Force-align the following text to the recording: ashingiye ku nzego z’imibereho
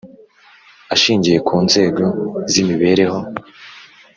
ashingiye 0.93 1.37
ku 1.47 1.55
nzego 1.65 2.03
z’imibereho 2.51 3.19